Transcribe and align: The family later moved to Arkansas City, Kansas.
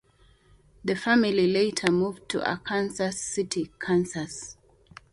The 0.83 0.95
family 0.95 1.45
later 1.45 1.91
moved 1.91 2.27
to 2.29 2.43
Arkansas 2.43 3.11
City, 3.11 3.69
Kansas. 3.79 4.57